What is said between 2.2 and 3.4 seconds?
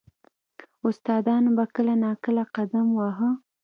کله قدم واهه.